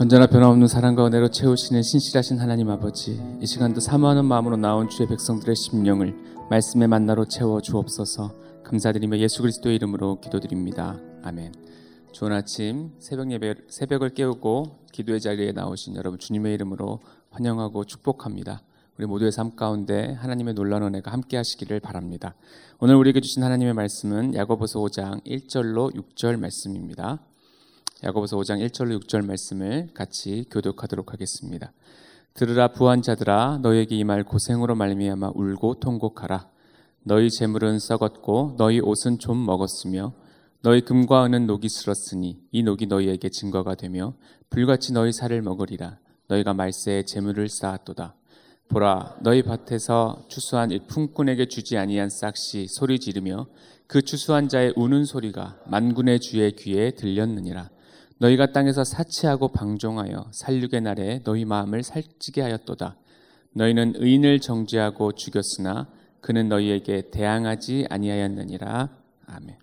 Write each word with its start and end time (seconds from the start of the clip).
언제나 0.00 0.26
변함없는 0.26 0.66
사랑과 0.66 1.06
은혜로 1.06 1.30
채우시는 1.30 1.82
신실하신 1.82 2.38
하나님 2.38 2.70
아버지 2.70 3.20
이 3.38 3.46
시간도 3.46 3.80
사모하는 3.80 4.24
마음으로 4.24 4.56
나온 4.56 4.88
주의 4.88 5.06
백성들의 5.06 5.54
심령을 5.54 6.14
말씀의 6.48 6.88
만나로 6.88 7.26
채워 7.26 7.60
주옵소서. 7.60 8.34
감사드리며 8.64 9.18
예수 9.18 9.42
그리스도의 9.42 9.76
이름으로 9.76 10.18
기도드립니다. 10.22 10.98
아멘. 11.22 11.52
좋은 12.12 12.32
아침 12.32 12.92
새벽 12.98 13.30
예배 13.30 13.56
새벽을 13.68 14.14
깨우고 14.14 14.86
기도의 14.90 15.20
자리에 15.20 15.52
나오신 15.52 15.96
여러분 15.96 16.18
주님의 16.18 16.54
이름으로 16.54 17.00
환영하고 17.28 17.84
축복합니다. 17.84 18.62
우리 18.96 19.04
모두의 19.04 19.32
삶 19.32 19.54
가운데 19.54 20.14
하나님의 20.14 20.54
놀라운 20.54 20.82
은혜가 20.84 21.12
함께 21.12 21.36
하시기를 21.36 21.80
바랍니다. 21.80 22.34
오늘 22.78 22.94
우리에게 22.94 23.20
주신 23.20 23.42
하나님의 23.42 23.74
말씀은 23.74 24.34
야고보서 24.34 24.80
5장 24.80 25.22
1절로 25.26 25.94
6절 25.94 26.40
말씀입니다 26.40 27.18
야고보서 28.02 28.38
5장 28.38 28.66
1절로 28.66 28.98
6절 29.02 29.26
말씀을 29.26 29.90
같이 29.92 30.46
교독하도록 30.50 31.12
하겠습니다. 31.12 31.72
들으라 32.32 32.68
부한 32.68 33.02
자들아 33.02 33.58
너에게 33.62 33.96
이 33.96 34.04
말 34.04 34.24
고생으로 34.24 34.74
말미암아 34.74 35.32
울고 35.34 35.80
통곡하라. 35.80 36.48
너희 37.02 37.30
재물은 37.30 37.78
썩었고 37.78 38.54
너희 38.56 38.80
옷은 38.80 39.18
좀 39.18 39.44
먹었으며 39.44 40.14
너희 40.62 40.80
금과 40.82 41.26
은은 41.26 41.46
녹이 41.46 41.68
슬었으니 41.68 42.38
이 42.52 42.62
녹이 42.62 42.86
너희에게 42.86 43.28
증거가 43.28 43.74
되며 43.74 44.14
불같이 44.48 44.92
너희 44.92 45.12
살을 45.12 45.42
먹으리라. 45.42 45.98
너희가 46.28 46.54
말세에 46.54 47.04
재물을 47.04 47.48
쌓았도다. 47.48 48.14
보라 48.68 49.16
너희 49.20 49.42
밭에서 49.42 50.24
추수한 50.28 50.70
일품꾼에게 50.70 51.48
주지 51.48 51.76
아니한 51.76 52.08
싹시 52.08 52.66
소리 52.68 53.00
지르며 53.00 53.46
그 53.86 54.00
추수한 54.02 54.48
자의 54.48 54.72
우는 54.76 55.04
소리가 55.04 55.58
만군의 55.66 56.20
주의 56.20 56.52
귀에 56.54 56.92
들렸느니라 56.92 57.68
너희가 58.20 58.52
땅에서 58.52 58.84
사치하고 58.84 59.48
방종하여 59.48 60.30
살육의 60.32 60.82
날에 60.82 61.22
너희 61.24 61.46
마음을 61.46 61.82
살찌게 61.82 62.42
하였도다. 62.42 62.96
너희는 63.54 63.94
의인을 63.96 64.40
정죄하고 64.40 65.12
죽였으나 65.12 65.88
그는 66.20 66.48
너희에게 66.48 67.10
대항하지 67.10 67.86
아니하였느니라. 67.88 68.90
아멘. 69.26 69.56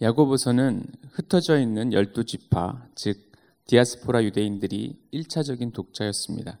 야고보서는 0.00 0.84
흩어져 1.10 1.58
있는 1.58 1.92
열두 1.92 2.24
지파, 2.24 2.86
즉 2.94 3.32
디아스포라 3.66 4.22
유대인들이 4.22 4.96
1차적인 5.12 5.72
독자였습니다. 5.72 6.58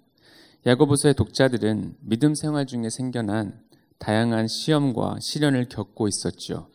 야고보서의 0.66 1.14
독자들은 1.14 1.98
믿음 2.00 2.34
생활 2.34 2.66
중에 2.66 2.90
생겨난 2.90 3.60
다양한 3.98 4.48
시험과 4.48 5.20
시련을 5.20 5.68
겪고 5.68 6.08
있었죠. 6.08 6.68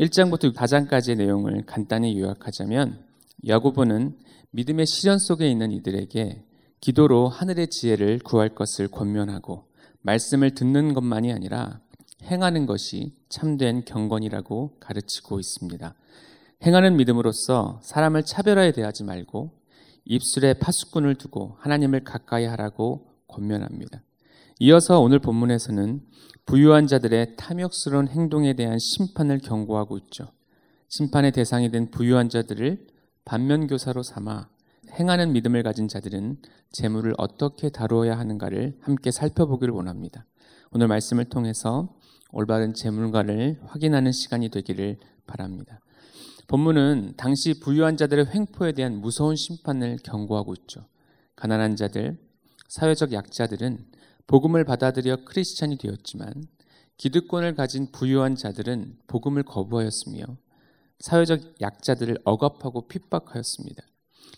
1장부터 0.00 0.54
4장까지의 0.54 1.18
내용을 1.18 1.64
간단히 1.66 2.18
요약하자면 2.18 3.04
야고보는 3.46 4.16
믿음의 4.50 4.86
시련 4.86 5.18
속에 5.18 5.48
있는 5.50 5.72
이들에게 5.72 6.42
기도로 6.80 7.28
하늘의 7.28 7.68
지혜를 7.68 8.20
구할 8.20 8.48
것을 8.48 8.88
권면하고 8.88 9.64
말씀을 10.00 10.54
듣는 10.54 10.94
것만이 10.94 11.30
아니라 11.34 11.80
행하는 12.22 12.64
것이 12.64 13.12
참된 13.28 13.84
경건이라고 13.84 14.78
가르치고 14.80 15.38
있습니다. 15.38 15.94
행하는 16.64 16.96
믿음으로써 16.96 17.80
사람을 17.82 18.22
차별하여 18.24 18.72
대하지 18.72 19.04
말고 19.04 19.52
입술에 20.06 20.54
파수꾼을 20.54 21.16
두고 21.16 21.56
하나님을 21.58 22.04
가까이 22.04 22.46
하라고 22.46 23.06
권면합니다. 23.28 24.02
이어서 24.60 24.98
오늘 24.98 25.18
본문에서는 25.18 26.00
부유한 26.50 26.88
자들의 26.88 27.36
탐욕스러운 27.36 28.08
행동에 28.08 28.54
대한 28.54 28.76
심판을 28.80 29.38
경고하고 29.38 29.96
있죠. 29.98 30.32
심판의 30.88 31.30
대상이 31.30 31.70
된 31.70 31.92
부유한 31.92 32.28
자들을 32.28 32.88
반면교사로 33.24 34.02
삼아 34.02 34.48
행하는 34.98 35.32
믿음을 35.32 35.62
가진 35.62 35.86
자들은 35.86 36.38
재물을 36.72 37.14
어떻게 37.18 37.68
다루어야 37.68 38.18
하는가를 38.18 38.78
함께 38.80 39.12
살펴보기를 39.12 39.72
원합니다. 39.72 40.26
오늘 40.72 40.88
말씀을 40.88 41.26
통해서 41.26 41.94
올바른 42.32 42.74
재물관을 42.74 43.60
확인하는 43.66 44.10
시간이 44.10 44.48
되기를 44.48 44.98
바랍니다. 45.28 45.78
본문은 46.48 47.14
당시 47.16 47.60
부유한 47.60 47.96
자들의 47.96 48.26
횡포에 48.26 48.72
대한 48.72 48.96
무서운 49.00 49.36
심판을 49.36 49.98
경고하고 50.02 50.54
있죠. 50.54 50.88
가난한 51.36 51.76
자들, 51.76 52.18
사회적 52.66 53.12
약자들은 53.12 53.99
복음을 54.30 54.62
받아들여 54.62 55.24
크리스찬이 55.24 55.76
되었지만 55.76 56.46
기득권을 56.98 57.56
가진 57.56 57.90
부유한 57.90 58.36
자들은 58.36 58.98
복음을 59.08 59.42
거부하였으며 59.42 60.22
사회적 61.00 61.60
약자들을 61.60 62.18
억압하고 62.22 62.86
핍박하였습니다. 62.86 63.82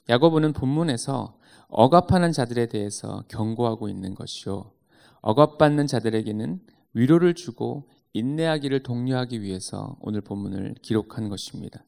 야고보는 0.09 0.55
본문에서 0.55 1.37
억압하는 1.69 2.33
자들에 2.33 2.69
대해서 2.69 3.25
경고하고 3.29 3.91
있는 3.91 4.15
것이요. 4.15 4.73
억압받는 5.21 5.87
자들에게는 5.87 6.61
위로를 6.95 7.35
주고 7.35 7.91
인내하기를 8.15 8.85
독려하기 8.85 9.43
위해서 9.43 9.99
오늘 10.01 10.23
본문을 10.23 10.77
기록한 10.81 11.29
것입니다. 11.29 11.85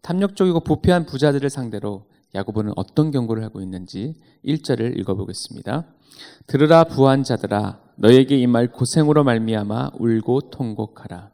탐욕적이고 0.00 0.60
부패한 0.60 1.04
부자들을 1.04 1.50
상대로 1.50 2.06
야고보는 2.34 2.72
어떤 2.76 3.10
경고를 3.10 3.44
하고 3.44 3.60
있는지 3.60 4.14
1절을 4.44 4.98
읽어보겠습니다. 4.98 5.86
들으라 6.46 6.84
부한 6.84 7.22
자들아 7.22 7.80
너에게 7.96 8.36
이말 8.38 8.72
고생으로 8.72 9.24
말미암아 9.24 9.92
울고 9.98 10.50
통곡하라. 10.50 11.30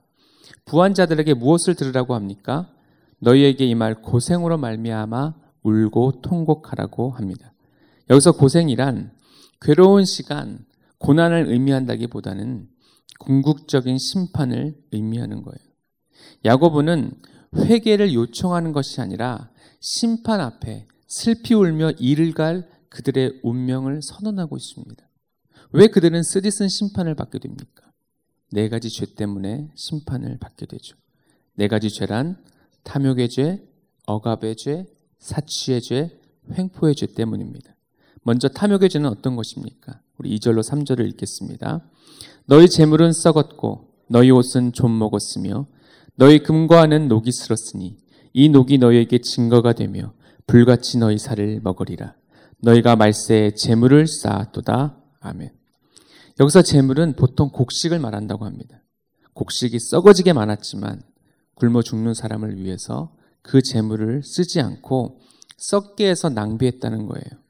부한 0.67 0.95
자들에게 0.95 1.35
무엇을 1.35 1.75
들으라고 1.75 2.15
합니까? 2.15 2.71
너희에게 3.19 3.67
이말 3.67 4.03
고생으로 4.03 4.59
말미암아 4.59 5.35
울고 5.63 6.21
통곡하라고 6.23 7.11
합니다. 7.11 7.53
여기서 8.09 8.33
고생이란 8.33 9.13
괴로운 9.61 10.05
시간, 10.05 10.65
고난을 10.99 11.47
의미한다기보다는 11.49 12.69
궁극적인 13.21 13.99
심판을 13.99 14.75
의미하는 14.93 15.43
거예요. 15.43 15.59
야고보는 16.45 17.13
회개를 17.57 18.15
요청하는 18.15 18.73
것이 18.73 19.01
아니라 19.01 19.51
심판 19.81 20.41
앞에 20.41 20.87
슬피 21.07 21.55
울며 21.55 21.93
이를 21.93 22.33
갈 22.33 22.69
그들의 22.89 23.41
운명을 23.43 24.03
선언하고 24.03 24.57
있습니다. 24.57 25.09
왜 25.73 25.87
그들은 25.87 26.23
쓰디쓴 26.23 26.69
심판을 26.69 27.15
받게 27.15 27.39
됩니까? 27.39 27.91
네 28.53 28.69
가지 28.69 28.91
죄 28.91 29.07
때문에 29.07 29.71
심판을 29.75 30.39
받게 30.39 30.67
되죠. 30.67 30.97
네 31.55 31.69
가지 31.69 31.91
죄란 31.91 32.37
탐욕의 32.83 33.29
죄, 33.29 33.63
억압의 34.07 34.57
죄, 34.57 34.87
사취의 35.19 35.83
죄, 35.83 36.19
횡포의 36.53 36.95
죄 36.95 37.07
때문입니다. 37.07 37.75
먼저 38.23 38.49
탐욕의 38.49 38.89
죄는 38.89 39.09
어떤 39.09 39.37
것입니까? 39.37 40.01
우리 40.19 40.37
2절로 40.39 40.63
3절을 40.63 41.09
읽겠습니다. 41.11 41.81
너희 42.47 42.69
재물은 42.69 43.13
썩었고 43.13 43.89
너희 44.09 44.31
옷은 44.31 44.73
좀 44.73 44.99
먹었으며 44.99 45.67
너희 46.21 46.39
금과 46.41 46.85
는 46.85 47.09
녹이 47.09 47.33
슬었으니 47.33 47.97
이 48.35 48.51
녹이 48.51 48.77
너희에게 48.77 49.23
증거가 49.23 49.73
되며 49.73 50.13
불같이 50.47 50.99
너희 50.99 51.17
살을 51.17 51.61
먹으리라. 51.63 52.15
너희가 52.59 52.95
말세에 52.95 53.53
재물을 53.53 54.07
쌓았도다. 54.07 54.99
아멘. 55.21 55.49
여기서 56.39 56.61
재물은 56.61 57.15
보통 57.15 57.49
곡식을 57.49 57.99
말한다고 58.01 58.45
합니다. 58.45 58.83
곡식이 59.33 59.79
썩어지게 59.79 60.35
많았지만 60.35 61.01
굶어 61.55 61.81
죽는 61.81 62.13
사람을 62.13 62.59
위해서 62.59 63.17
그 63.41 63.63
재물을 63.63 64.23
쓰지 64.23 64.61
않고 64.61 65.21
썩게 65.57 66.07
해서 66.07 66.29
낭비했다는 66.29 67.07
거예요. 67.07 67.41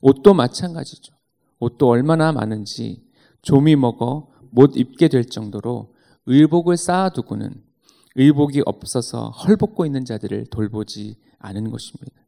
옷도 0.00 0.32
마찬가지죠. 0.32 1.12
옷도 1.58 1.88
얼마나 1.88 2.30
많은지 2.30 3.02
좀이 3.42 3.74
먹어 3.74 4.28
못 4.52 4.76
입게 4.76 5.08
될 5.08 5.24
정도로 5.24 5.96
의복을 6.26 6.76
쌓아두고는 6.76 7.71
의복이 8.16 8.62
없어서 8.66 9.30
헐벗고 9.30 9.86
있는 9.86 10.04
자들을 10.04 10.46
돌보지 10.46 11.16
않은 11.38 11.70
것입니다. 11.70 12.22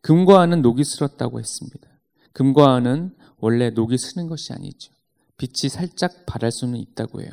금과 0.00 0.44
은은 0.44 0.62
녹이 0.62 0.84
슬었다고 0.84 1.40
했습니다. 1.40 1.88
금과 2.32 2.78
은은 2.78 3.16
원래 3.38 3.70
녹이 3.70 3.98
쓰는 3.98 4.28
것이 4.28 4.52
아니죠. 4.52 4.92
빛이 5.36 5.68
살짝 5.68 6.26
발할 6.26 6.52
수는 6.52 6.78
있다고 6.78 7.22
해요. 7.22 7.30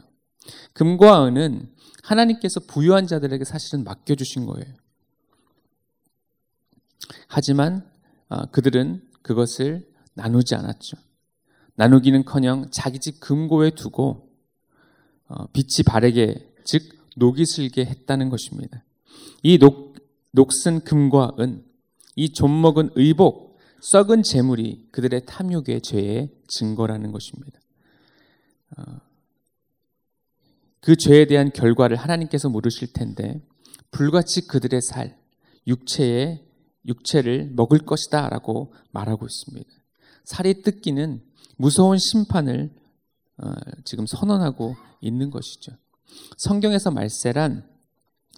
금과 0.74 1.28
은은 1.28 1.70
하나님께서 2.04 2.60
부유한 2.62 3.08
자들에게 3.08 3.44
사실은 3.46 3.84
맡겨주신 3.84 4.46
거예요. 4.46 4.74
하지만 7.28 7.90
어, 8.30 8.46
그들은 8.48 9.02
그것을 9.22 9.88
나누지 10.14 10.56
않았죠. 10.56 10.98
나누기는 11.76 12.26
커녕 12.26 12.70
자기 12.72 13.00
집 13.00 13.20
금고에 13.20 13.72
두고 13.72 14.30
어, 15.28 15.48
빛이 15.48 15.84
바르게 15.86 16.54
즉 16.64 17.01
녹이 17.16 17.46
슬게 17.46 17.86
했다는 17.86 18.30
것입니다. 18.30 18.84
이 19.44 19.58
녹, 19.58 19.96
녹슨 20.32 20.82
금과 20.82 21.36
은, 21.40 21.66
이 22.16 22.32
좀먹은 22.32 22.92
의복, 22.96 23.58
썩은 23.82 24.24
재물이 24.24 24.90
그들의 24.92 25.26
탐욕의 25.26 25.82
죄의 25.82 26.30
증거라는 26.48 27.12
것입니다. 27.12 27.60
어, 28.78 28.84
그 30.80 30.96
죄에 30.96 31.26
대한 31.26 31.52
결과를 31.52 31.98
하나님께서 31.98 32.50
물으실 32.50 32.94
텐데 32.94 33.42
불같이 33.92 34.48
그들의 34.48 34.82
살, 34.82 35.18
육체의 35.68 36.46
육체를 36.88 37.52
먹을 37.54 37.80
것이다라고 37.80 38.74
말하고 38.92 39.26
있습니다. 39.26 39.70
살이 40.24 40.62
뜯기는 40.62 41.22
무서운 41.58 41.98
심판을 41.98 42.72
어, 43.38 43.52
지금 43.84 44.06
선언하고 44.06 44.76
있는 45.02 45.30
것이죠. 45.30 45.74
성경에서 46.38 46.92
말세란 46.92 47.68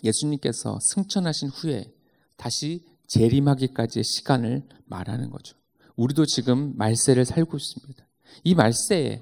예수님께서 0.04 0.80
승천하신 0.82 1.50
후에 1.50 1.94
다시 2.36 2.86
재림하기까지의 3.08 4.04
시간을 4.04 4.64
말하는 4.86 5.30
거죠. 5.30 5.56
우리도 5.96 6.26
지금 6.26 6.74
말세를 6.76 7.26
살고 7.26 7.58
있습니다. 7.58 8.06
이 8.44 8.56
말세에 8.56 9.22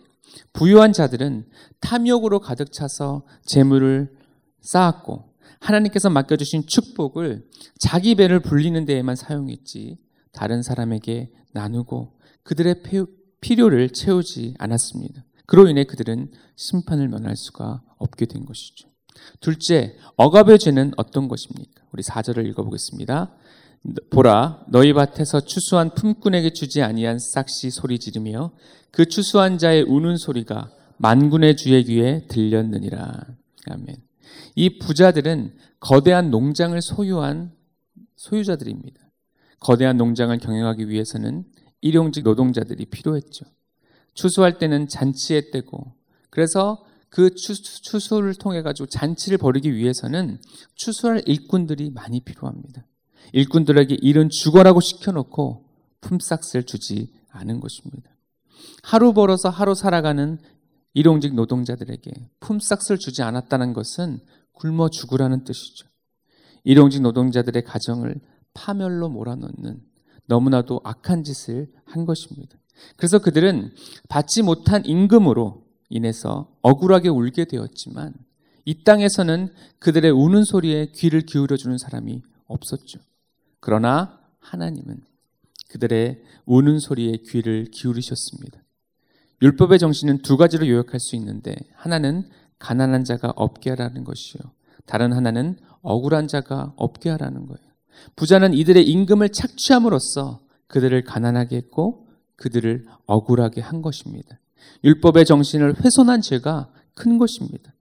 부유한 0.54 0.94
자들은 0.94 1.50
탐욕으로 1.82 2.40
가득 2.40 2.72
차서 2.72 3.26
재물을 3.46 4.16
쌓았고 4.62 5.32
하나님께서 5.60 6.10
맡겨주신 6.10 6.66
축복을 6.68 7.48
자기 7.80 8.16
배를 8.16 8.40
불리는 8.40 8.86
데에만 8.86 9.16
사용했지 9.16 9.98
다른 10.32 10.64
사람에게 10.64 11.32
나누고 11.52 12.18
그들의 12.44 12.84
필요를 13.42 13.90
채우지 13.90 14.56
않았습니다. 14.58 15.24
그로 15.52 15.68
인해 15.68 15.84
그들은 15.84 16.32
심판을 16.56 17.10
면할 17.10 17.36
수가 17.36 17.82
없게 17.98 18.26
된 18.26 18.46
것이죠. 18.46 18.88
둘째, 19.42 19.98
억압의 20.16 20.58
죄는 20.58 20.94
어떤 20.96 21.28
것입니까? 21.28 21.84
우리 21.92 22.04
4절을 22.04 22.48
읽어보겠습니다. 22.48 23.36
보라 24.12 24.64
너희 24.70 24.94
밭에서 24.94 25.42
추수한 25.42 25.94
품꾼에게 25.94 26.52
주지 26.54 26.82
아니한 26.82 27.20
싹시 27.20 27.70
소리 27.70 28.00
지르며 28.00 28.54
그 28.92 29.08
추수한 29.08 29.58
자의 29.58 29.82
우는 29.82 30.16
소리가 30.16 30.72
만군의 31.00 31.58
주의 31.58 31.84
귀에 31.84 32.28
들렸느니라. 32.30 33.12
아멘. 33.72 33.98
이 34.56 34.80
부자들은 34.80 35.54
거대한 35.82 36.32
농장을 36.32 36.82
소유한 36.82 37.52
소유자들입니다. 38.16 39.02
거대한 39.60 39.98
농장을 39.98 40.38
경영하기 40.38 40.88
위해서는 40.88 41.44
일용직 41.82 42.24
노동자들이 42.24 42.86
필요했죠. 42.86 43.44
추수할 44.14 44.58
때는 44.58 44.88
잔치의 44.88 45.52
때고 45.52 45.94
그래서 46.30 46.84
그 47.10 47.36
추수 47.36 48.22
를 48.22 48.34
통해 48.36 48.62
가지고 48.62 48.88
잔치를 48.88 49.38
벌이기 49.38 49.76
위해서는 49.76 50.40
추수할 50.76 51.22
일꾼들이 51.26 51.92
많이 51.92 52.22
필요합니다. 52.22 52.86
일꾼들에게 53.34 53.98
일은 54.02 54.30
죽어라고 54.30 54.80
시켜놓고 54.80 55.66
품삯을 56.02 56.64
주지 56.64 57.14
않은 57.30 57.60
것입니다. 57.60 58.10
하루 58.84 59.14
벌어서 59.14 59.50
하루 59.50 59.76
살아가는 59.76 60.40
일용직 60.94 61.36
노동자들에게 61.36 62.12
품삯을 62.40 62.98
주지 62.98 63.24
않았다는 63.24 63.74
것은 63.74 64.20
굶어 64.54 64.90
죽으라는 64.90 65.44
뜻이죠. 65.44 65.88
일용직 66.64 67.02
노동자들의 67.02 67.64
가정을 67.64 68.22
파멸로 68.54 69.10
몰아넣는 69.10 69.82
너무나도 70.28 70.82
악한 70.84 71.24
짓을 71.24 71.72
한 71.86 72.06
것입니다. 72.06 72.58
그래서 72.96 73.20
그들은 73.20 73.72
받지 74.10 74.42
못한 74.42 74.86
임금으로 74.86 75.64
인해서 75.90 76.52
억울하게 76.62 77.10
울게 77.10 77.46
되었지만 77.46 78.14
이 78.66 78.84
땅에서는 78.84 79.54
그들의 79.80 80.12
우는 80.12 80.44
소리에 80.44 80.92
귀를 80.96 81.22
기울여 81.22 81.58
주는 81.58 81.78
사람이 81.78 82.22
없었죠. 82.48 83.00
그러나 83.60 84.20
하나님은 84.40 85.02
그들의 85.70 86.22
우는 86.46 86.80
소리에 86.80 87.18
귀를 87.30 87.66
기울이셨습니다. 87.72 88.62
율법의 89.42 89.80
정신은 89.80 90.20
두 90.20 90.38
가지로 90.38 90.68
요약할 90.68 91.00
수 91.00 91.16
있는데 91.16 91.56
하나는 91.74 92.30
가난한 92.60 93.06
자가 93.06 93.34
없게 93.36 93.72
하라는 93.72 94.04
것이요. 94.04 94.42
다른 94.86 95.14
하나는 95.14 95.58
억울한 95.82 96.28
자가 96.28 96.74
없게 96.76 97.10
하라는 97.10 97.48
거예요. 97.48 97.72
부자는 98.16 98.54
이들의 98.54 98.88
임금을 98.88 99.30
착취함으로써 99.30 100.42
그들을 100.68 101.04
가난하게 101.04 101.58
했고 101.58 102.08
그들을 102.36 102.86
억울하게 103.06 103.62
한 103.62 103.82
것입니다. 103.82 104.40
율법의 104.84 105.26
정신을 105.26 105.84
훼손한 105.84 106.22
죄가 106.22 106.72
큰 106.96 107.18
것입니다. 107.18 107.74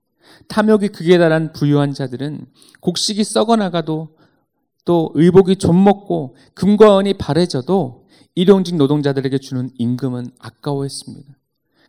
탐욕이 0.47 0.89
극에 0.89 1.17
달한 1.17 1.53
부유한 1.53 1.93
자들은 1.93 2.45
곡식이 2.79 3.23
썩어나가도 3.23 4.17
또 4.85 5.11
의복이 5.13 5.57
좀먹고 5.57 6.35
금과 6.53 6.99
은이 6.99 7.13
바래져도 7.15 8.07
일용직 8.33 8.75
노동자들에게 8.77 9.37
주는 9.39 9.69
임금은 9.77 10.31
아까워했습니다. 10.39 11.35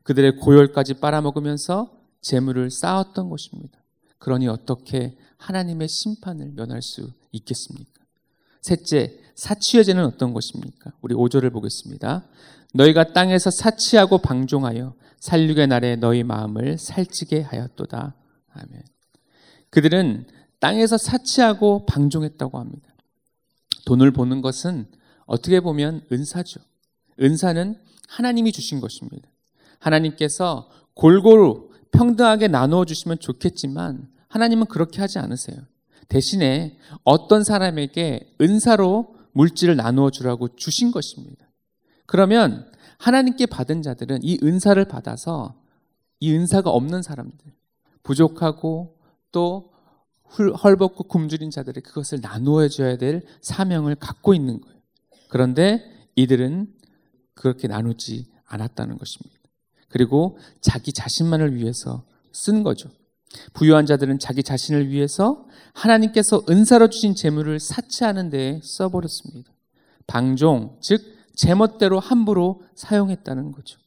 그들의 0.02 0.36
고열까지 0.36 0.94
빨아먹으면서 0.94 1.90
재물을 2.20 2.70
쌓았던 2.70 3.30
것입니다. 3.30 3.78
그러니 4.18 4.48
어떻게 4.48 5.16
하나님의 5.36 5.88
심판을 5.88 6.52
면할 6.54 6.82
수 6.82 7.10
있겠습니까? 7.32 8.02
셋째, 8.60 9.18
사치의 9.34 9.84
죄는 9.84 10.04
어떤 10.04 10.32
것입니까? 10.32 10.92
우리 11.00 11.14
5절을 11.14 11.52
보겠습니다. 11.52 12.24
너희가 12.74 13.12
땅에서 13.12 13.50
사치하고 13.50 14.18
방종하여 14.18 14.94
살육의 15.20 15.66
날에 15.68 15.96
너희 15.96 16.22
마음을 16.22 16.78
살찌게 16.78 17.42
하였도다. 17.42 18.14
아멘. 18.54 18.82
그들은 19.70 20.26
땅에서 20.60 20.96
사치하고 20.98 21.86
방종했다고 21.86 22.58
합니다. 22.58 22.88
돈을 23.86 24.12
보는 24.12 24.42
것은 24.42 24.86
어떻게 25.26 25.60
보면 25.60 26.04
은사죠. 26.10 26.60
은사는 27.20 27.78
하나님이 28.08 28.52
주신 28.52 28.80
것입니다. 28.80 29.28
하나님께서 29.78 30.68
골고루 30.94 31.70
평등하게 31.90 32.48
나누어 32.48 32.84
주시면 32.84 33.18
좋겠지만 33.18 34.08
하나님은 34.28 34.66
그렇게 34.66 35.00
하지 35.00 35.18
않으세요. 35.18 35.56
대신에 36.08 36.76
어떤 37.04 37.44
사람에게 37.44 38.34
은사로 38.40 39.16
물질을 39.32 39.76
나누어 39.76 40.10
주라고 40.10 40.54
주신 40.56 40.90
것입니다. 40.90 41.46
그러면 42.06 42.70
하나님께 42.98 43.46
받은 43.46 43.82
자들은 43.82 44.20
이 44.22 44.38
은사를 44.42 44.82
받아서 44.84 45.60
이 46.20 46.32
은사가 46.32 46.70
없는 46.70 47.02
사람들, 47.02 47.52
부족하고 48.02 48.96
또 49.32 49.72
헐벗고 50.38 51.04
굶주린 51.04 51.50
자들의 51.50 51.82
그것을 51.82 52.20
나누어 52.20 52.68
줘야 52.68 52.96
될 52.96 53.22
사명을 53.40 53.96
갖고 53.96 54.34
있는 54.34 54.60
거예요. 54.60 54.78
그런데 55.28 55.84
이들은 56.14 56.72
그렇게 57.34 57.68
나누지 57.68 58.30
않았다는 58.46 58.98
것입니다. 58.98 59.38
그리고 59.88 60.38
자기 60.60 60.92
자신만을 60.92 61.56
위해서 61.56 62.04
쓴 62.32 62.62
거죠. 62.62 62.88
부유한 63.52 63.86
자들은 63.86 64.18
자기 64.18 64.42
자신을 64.42 64.88
위해서 64.88 65.46
하나님께서 65.74 66.42
은사로 66.48 66.88
주신 66.88 67.14
재물을 67.14 67.58
사치하는 67.58 68.30
데 68.30 68.60
써버렸습니다. 68.62 69.50
방종, 70.06 70.78
즉 70.80 71.00
제멋대로 71.34 71.98
함부로 71.98 72.62
사용했다는 72.74 73.52
거죠. 73.52 73.78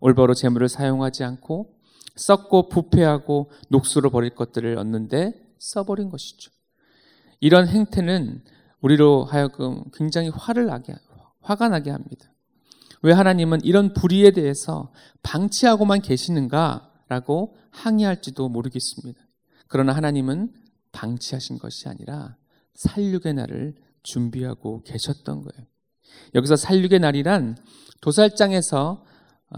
올바로 0.00 0.34
재물을 0.34 0.68
사용하지 0.68 1.24
않고 1.24 1.74
썩고 2.16 2.68
부패하고 2.68 3.50
녹수로 3.68 4.10
버릴 4.10 4.30
것들을 4.30 4.76
얻는데 4.78 5.34
써버린 5.58 6.10
것이죠. 6.10 6.50
이런 7.40 7.66
행태는 7.68 8.42
우리로 8.80 9.24
하여금 9.24 9.84
굉장히 9.94 10.28
화를 10.28 10.66
나게, 10.66 10.94
화가 11.40 11.68
나게 11.68 11.90
합니다. 11.90 12.32
왜 13.02 13.12
하나님은 13.12 13.60
이런 13.64 13.94
불의에 13.94 14.30
대해서 14.30 14.92
방치하고만 15.22 16.02
계시는가라고 16.02 17.56
항의할지도 17.72 18.48
모르겠습니다. 18.48 19.20
그러나 19.66 19.92
하나님은 19.92 20.52
방치하신 20.92 21.58
것이 21.58 21.88
아니라 21.88 22.36
살육의 22.74 23.34
날을 23.34 23.74
준비하고 24.02 24.82
계셨던 24.84 25.42
거예요. 25.42 25.66
여기서 26.34 26.56
살육의 26.56 27.00
날이란 27.00 27.56
도살장에서 28.00 29.04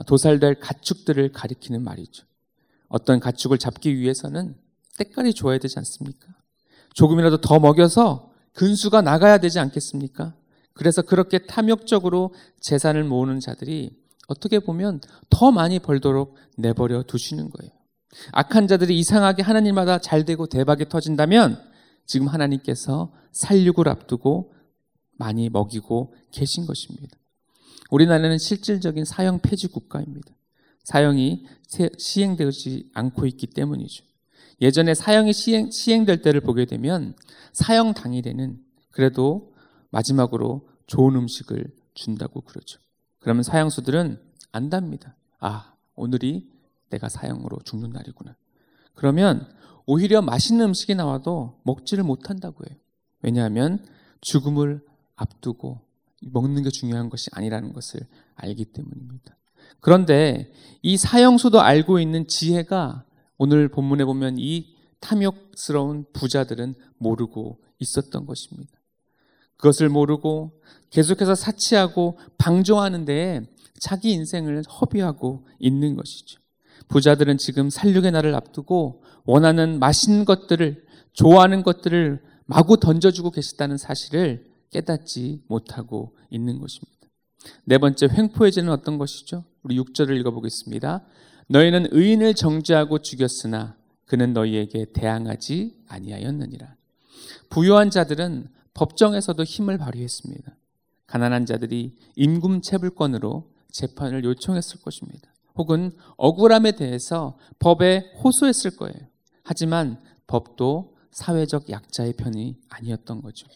도살될 0.06 0.60
가축들을 0.60 1.32
가리키는 1.32 1.82
말이죠. 1.82 2.24
어떤 2.88 3.20
가축을 3.20 3.58
잡기 3.58 3.98
위해서는 3.98 4.56
때깔이 4.98 5.34
좋아야 5.34 5.58
되지 5.58 5.78
않습니까? 5.78 6.28
조금이라도 6.94 7.40
더 7.40 7.58
먹여서 7.58 8.32
근수가 8.52 9.02
나가야 9.02 9.38
되지 9.38 9.58
않겠습니까? 9.58 10.34
그래서 10.74 11.02
그렇게 11.02 11.38
탐욕적으로 11.38 12.34
재산을 12.60 13.04
모으는 13.04 13.40
자들이 13.40 13.96
어떻게 14.28 14.58
보면 14.58 15.00
더 15.28 15.50
많이 15.50 15.78
벌도록 15.78 16.36
내버려 16.56 17.02
두시는 17.02 17.50
거예요. 17.50 17.72
악한 18.32 18.66
자들이 18.68 18.98
이상하게 18.98 19.42
하나님마다 19.42 19.98
잘 19.98 20.24
되고 20.24 20.46
대박이 20.46 20.88
터진다면 20.88 21.60
지금 22.06 22.28
하나님께서 22.28 23.12
살육을 23.32 23.88
앞두고 23.88 24.52
많이 25.12 25.48
먹이고 25.48 26.14
계신 26.30 26.66
것입니다. 26.66 27.16
우리나라는 27.90 28.38
실질적인 28.38 29.04
사형 29.04 29.40
폐지 29.40 29.68
국가입니다. 29.68 30.34
사형이 30.84 31.46
시행되지 31.98 32.90
않고 32.94 33.26
있기 33.26 33.48
때문이죠. 33.48 34.04
예전에 34.60 34.94
사형이 34.94 35.32
시행, 35.32 35.70
시행될 35.70 36.22
때를 36.22 36.40
보게 36.40 36.64
되면 36.64 37.14
사형 37.52 37.94
당일에는 37.94 38.58
그래도 38.90 39.52
마지막으로 39.90 40.68
좋은 40.86 41.16
음식을 41.16 41.66
준다고 41.94 42.40
그러죠. 42.40 42.78
그러면 43.20 43.42
사형수들은 43.42 44.20
안답니다. 44.52 45.16
아, 45.40 45.74
오늘이 45.94 46.48
내가 46.90 47.08
사형으로 47.08 47.58
죽는 47.64 47.90
날이구나. 47.90 48.36
그러면 48.94 49.48
오히려 49.86 50.22
맛있는 50.22 50.66
음식이 50.66 50.94
나와도 50.94 51.60
먹지를 51.64 52.04
못한다고 52.04 52.64
해요. 52.68 52.78
왜냐하면 53.22 53.84
죽음을 54.20 54.84
앞두고 55.16 55.80
먹는 56.22 56.62
게 56.62 56.70
중요한 56.70 57.10
것이 57.10 57.28
아니라는 57.32 57.72
것을 57.72 58.00
알기 58.34 58.66
때문입니다. 58.66 59.36
그런데 59.80 60.50
이 60.82 60.96
사형수도 60.96 61.60
알고 61.60 62.00
있는 62.00 62.26
지혜가 62.26 63.04
오늘 63.36 63.68
본문에 63.68 64.04
보면 64.04 64.36
이 64.38 64.74
탐욕스러운 65.00 66.06
부자들은 66.12 66.74
모르고 66.98 67.58
있었던 67.78 68.24
것입니다. 68.24 68.72
그것을 69.56 69.88
모르고 69.88 70.60
계속해서 70.90 71.34
사치하고 71.34 72.18
방종하는 72.38 73.04
데 73.04 73.46
자기 73.78 74.12
인생을 74.12 74.62
허비하고 74.62 75.46
있는 75.58 75.96
것이죠. 75.96 76.40
부자들은 76.88 77.38
지금 77.38 77.70
살육의 77.70 78.12
날을 78.12 78.34
앞두고 78.34 79.02
원하는 79.24 79.78
맛있는 79.78 80.24
것들을 80.24 80.84
좋아하는 81.12 81.62
것들을 81.62 82.22
마구 82.46 82.78
던져주고 82.78 83.30
계시다는 83.30 83.78
사실을 83.78 84.46
깨닫지 84.70 85.42
못하고 85.46 86.16
있는 86.30 86.58
것입니다. 86.58 86.94
네 87.64 87.78
번째 87.78 88.08
횡포의 88.10 88.52
죄는 88.52 88.70
어떤 88.70 88.98
것이죠? 88.98 89.44
우리 89.62 89.78
6절을 89.78 90.18
읽어보겠습니다. 90.20 91.04
너희는 91.48 91.88
의인을 91.90 92.34
정죄하고 92.34 93.00
죽였으나 93.00 93.76
그는 94.06 94.32
너희에게 94.32 94.86
대항하지 94.92 95.84
아니하였느니라. 95.88 96.74
부유한 97.50 97.90
자들은 97.90 98.48
법정에서도 98.74 99.42
힘을 99.42 99.78
발휘했습니다. 99.78 100.56
가난한 101.06 101.46
자들이 101.46 101.94
임금 102.16 102.62
체불권으로 102.62 103.50
재판을 103.70 104.24
요청했을 104.24 104.80
것입니다. 104.80 105.33
혹은 105.56 105.92
억울함에 106.16 106.72
대해서 106.72 107.38
법에 107.58 108.12
호소했을 108.22 108.76
거예요. 108.76 108.96
하지만 109.42 110.00
법도 110.26 110.94
사회적 111.12 111.70
약자의 111.70 112.14
편이 112.14 112.56
아니었던 112.68 113.22
거죠. 113.22 113.46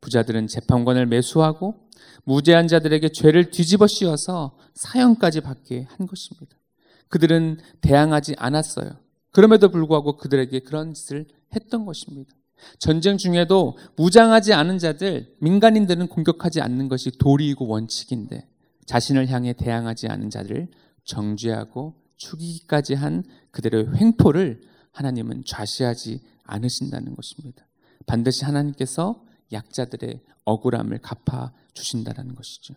부자들은 0.00 0.46
재판권을 0.46 1.06
매수하고 1.06 1.74
무죄한 2.24 2.68
자들에게 2.68 3.10
죄를 3.10 3.50
뒤집어 3.50 3.86
씌워서 3.86 4.56
사형까지 4.74 5.40
받게 5.40 5.86
한 5.88 6.06
것입니다. 6.06 6.56
그들은 7.08 7.58
대항하지 7.80 8.34
않았어요. 8.36 8.90
그럼에도 9.32 9.70
불구하고 9.70 10.16
그들에게 10.16 10.60
그런 10.60 10.94
짓을 10.94 11.26
했던 11.54 11.86
것입니다. 11.86 12.32
전쟁 12.78 13.16
중에도 13.16 13.76
무장하지 13.96 14.52
않은 14.52 14.78
자들, 14.78 15.36
민간인들은 15.40 16.08
공격하지 16.08 16.60
않는 16.60 16.88
것이 16.88 17.12
도리이고 17.12 17.66
원칙인데 17.66 18.46
자신을 18.86 19.28
향해 19.28 19.52
대항하지 19.52 20.08
않은 20.08 20.30
자를 20.30 20.68
정죄하고 21.08 21.94
죽이기까지 22.16 22.94
한 22.94 23.24
그들의 23.50 23.96
횡포를 23.96 24.60
하나님은 24.92 25.44
좌시하지 25.46 26.20
않으신다는 26.44 27.14
것입니다. 27.14 27.66
반드시 28.06 28.44
하나님께서 28.44 29.24
약자들의 29.52 30.20
억울함을 30.44 30.98
갚아 30.98 31.52
주신다는 31.72 32.34
것이죠. 32.34 32.74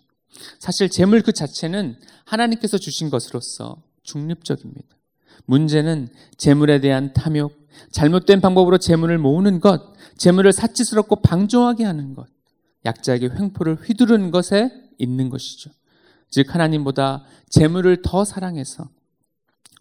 사실 0.60 0.90
재물 0.90 1.22
그 1.22 1.34
자체는 1.34 1.98
하나님께서 2.26 2.78
주신 2.78 3.10
것으로서 3.10 3.84
중립적입니다. 4.04 4.96
문제는 5.46 6.10
재물에 6.38 6.80
대한 6.80 7.14
탐욕, 7.14 7.68
잘못된 7.92 8.42
방법으로 8.42 8.78
재물을 8.78 9.18
모으는 9.18 9.60
것, 9.60 9.94
재물을 10.18 10.52
사치스럽고 10.54 11.18
방종하게 11.18 11.84
하는 11.84 12.14
것, 12.14 12.28
약자에게 12.86 13.30
횡포를 13.30 13.76
휘두르는 13.76 14.32
것에 14.32 14.72
있는 14.98 15.30
것이죠. 15.30 15.72
즉 16.32 16.54
하나님보다 16.54 17.24
재물을 17.50 18.02
더 18.02 18.26
사랑해서 18.26 18.90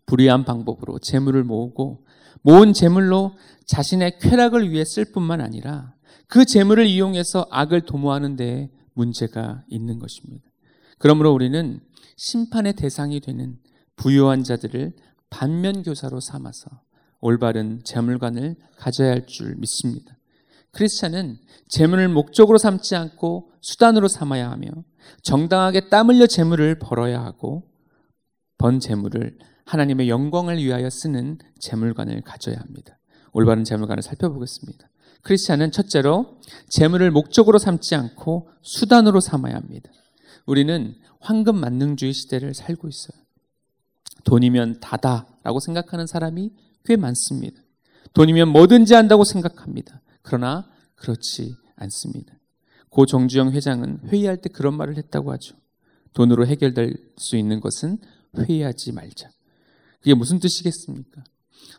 불의한 0.07 0.45
방법으로 0.45 0.99
재물을 0.99 1.43
모으고 1.45 2.05
모은 2.43 2.73
재물로 2.73 3.33
자신의 3.67 4.19
쾌락을 4.19 4.71
위해 4.71 4.85
쓸 4.85 5.05
뿐만 5.07 5.41
아니라 5.41 5.95
그 6.27 6.45
재물을 6.45 6.87
이용해서 6.87 7.47
악을 7.51 7.83
도모하는 7.83 8.37
데 8.37 8.71
문제가 8.95 9.63
있는 9.69 9.99
것입니다. 9.99 10.45
그러므로 10.99 11.33
우리는 11.33 11.81
심판의 12.17 12.75
대상이 12.75 13.21
되는 13.21 13.59
부유한 13.97 14.45
자들을 14.45 14.93
반면교사로 15.31 16.21
삼아서 16.21 16.71
올바른 17.21 17.83
재물관을 17.85 18.57
가져야 18.77 19.11
할 19.11 19.27
줄 19.27 19.55
믿습니다. 19.57 20.17
크리스찬은 20.73 21.39
재물을 21.69 22.09
목적으로 22.09 22.59
삼지 22.59 22.97
않고 22.97 23.53
수단으로 23.61 24.09
삼아야 24.09 24.51
하며 24.51 24.69
정당하게 25.23 25.89
땀 25.89 26.09
흘려 26.09 26.27
재물을 26.27 26.79
벌어야 26.79 27.23
하고 27.23 27.65
번 28.59 28.81
재물을 28.81 29.39
하나님의 29.65 30.09
영광을 30.09 30.59
위하여 30.59 30.91
쓰는 30.91 31.39
재물관을 31.61 32.23
가져야 32.23 32.57
합니다. 32.57 32.99
올바른 33.33 33.65
재물관을 33.65 34.03
살펴보겠습니다. 34.03 34.89
크리스찬은 35.23 35.71
첫째로 35.71 36.39
재물을 36.69 37.11
목적으로 37.11 37.59
삼지 37.59 37.95
않고 37.95 38.49
수단으로 38.63 39.21
삼아야 39.21 39.55
합니다. 39.55 39.91
우리는 40.47 40.95
황금 41.21 41.57
만능주의 41.57 42.13
시대를 42.13 42.55
살고 42.55 42.89
있어요. 42.89 43.21
돈이면 44.25 44.81
다다라고 44.81 45.61
생각하는 45.61 46.07
사람이 46.07 46.51
꽤 46.85 46.97
많습니다. 46.97 47.61
돈이면 48.15 48.49
뭐든지 48.49 48.95
한다고 48.95 49.25
생각합니다. 49.25 50.01
그러나 50.23 50.69
그렇지 50.95 51.55
않습니다. 51.77 52.35
고 52.91 53.07
정주영 53.07 53.53
회장은 53.53 54.01
회의할 54.09 54.37
때 54.39 54.49
그런 54.49 54.77
말을 54.77 54.97
했다고 54.97 55.33
하죠. 55.33 55.57
돈으로 56.13 56.47
해결될 56.47 56.97
수 57.17 57.37
있는 57.37 57.61
것은 57.61 57.99
회의하지 58.37 58.93
말자. 58.93 59.31
그게 59.99 60.15
무슨 60.15 60.41
뜻이겠습니까? 60.41 61.23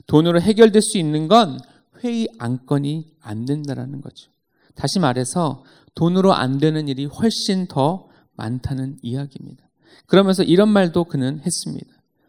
돈으로 0.07 0.41
해결될 0.41 0.81
수 0.81 0.97
있는 0.97 1.27
건 1.27 1.59
회의 2.03 2.27
안건이 2.39 3.15
안 3.19 3.45
된다라는 3.45 4.01
거죠. 4.01 4.31
다시 4.75 4.99
말해서 4.99 5.63
돈으로 5.95 6.33
안 6.33 6.57
되는 6.57 6.87
일이 6.87 7.05
훨씬 7.05 7.67
더 7.67 8.09
많다는 8.35 8.97
이야기입니다. 9.01 9.69
그러면서 10.07 10.43
이런 10.43 10.69
말도 10.69 11.05
그는 11.05 11.39
했습니다. 11.41 11.87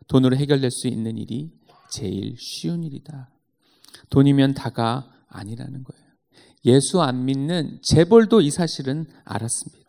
돈으로 0.09 0.37
해결될 0.37 0.71
수 0.71 0.89
있는 0.89 1.17
일이 1.17 1.53
제일 1.91 2.37
쉬운 2.39 2.83
일이다. 2.83 3.31
돈이면 4.11 4.55
다가 4.55 5.12
아니라는 5.33 5.85
거예요. 5.85 6.03
예수 6.65 7.03
안 7.03 7.25
믿는 7.25 7.79
재벌도 7.83 8.41
이 8.41 8.51
사실은 8.51 9.07
알았습니다. 9.25 9.83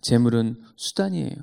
재물은 0.00 0.62
수단이에요. 0.76 1.36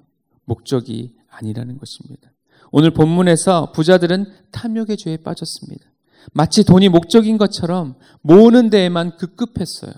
목적이 0.45 1.15
아니라는 1.29 1.77
것입니다. 1.77 2.31
오늘 2.71 2.91
본문에서 2.91 3.71
부자들은 3.73 4.25
탐욕의 4.51 4.97
죄에 4.97 5.17
빠졌습니다. 5.17 5.85
마치 6.33 6.63
돈이 6.63 6.89
목적인 6.89 7.37
것처럼 7.37 7.95
모으는 8.21 8.69
데에만 8.69 9.17
급급했어요. 9.17 9.91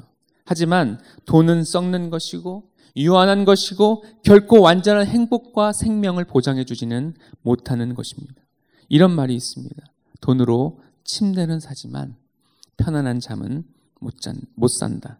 하지만 0.45 1.00
돈은 1.25 1.63
썩는 1.63 2.10
것이고 2.10 2.69
유한한 2.95 3.45
것이고 3.45 4.03
결코 4.24 4.62
완전한 4.62 5.07
행복과 5.07 5.74
생명을 5.74 6.25
보장해 6.25 6.63
주지는 6.63 7.15
못하는 7.41 7.95
것입니다. 7.95 8.41
이런 8.89 9.12
말이 9.12 9.36
있습니다. 9.36 9.75
돈으로 10.22 10.79
침대는 11.03 11.60
사지만 11.60 12.15
편안한 12.77 13.20
잠은 13.20 13.63
못, 14.00 14.20
잔, 14.20 14.39
못 14.56 14.68
산다. 14.68 15.20